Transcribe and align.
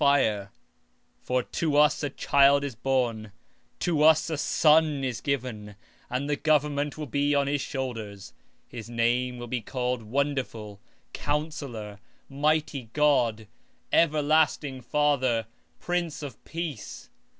19:6 0.01 0.47
For 1.21 1.39
unto 1.41 1.75
us 1.75 2.01
a 2.01 2.09
child 2.09 2.63
is 2.63 2.73
born, 2.73 3.31
unto 3.75 4.01
us 4.01 4.31
a 4.31 4.37
son 4.39 5.03
is 5.03 5.21
given; 5.21 5.75
and 6.09 6.27
the 6.27 6.35
government 6.35 6.95
shall 6.95 7.05
be 7.05 7.33
upon 7.33 7.45
his 7.45 7.61
shoulder; 7.61 8.09
and 8.09 8.31
his 8.67 8.89
name 8.89 9.37
shall 9.37 9.45
be 9.45 9.61
called, 9.61 10.01
Wonderful, 10.01 10.79
Counselor, 11.13 11.99
The 12.27 12.33
Mighty 12.35 12.89
God, 12.93 13.45
The 13.45 13.47
Everlasting 13.97 14.81
Father, 14.81 15.43
The 15.43 15.85
Prince 15.85 16.23
of 16.23 16.43
Peace. 16.45 17.11